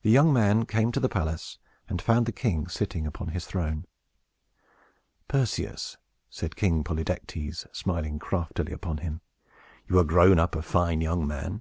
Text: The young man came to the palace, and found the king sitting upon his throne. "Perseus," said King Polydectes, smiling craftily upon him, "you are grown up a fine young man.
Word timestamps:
The 0.00 0.08
young 0.08 0.32
man 0.32 0.64
came 0.64 0.92
to 0.92 0.98
the 0.98 1.10
palace, 1.10 1.58
and 1.90 2.00
found 2.00 2.24
the 2.24 2.32
king 2.32 2.68
sitting 2.68 3.06
upon 3.06 3.28
his 3.28 3.44
throne. 3.44 3.84
"Perseus," 5.28 5.98
said 6.30 6.56
King 6.56 6.82
Polydectes, 6.82 7.66
smiling 7.70 8.18
craftily 8.18 8.72
upon 8.72 8.96
him, 9.04 9.20
"you 9.86 9.98
are 9.98 10.04
grown 10.04 10.38
up 10.38 10.56
a 10.56 10.62
fine 10.62 11.02
young 11.02 11.26
man. 11.26 11.60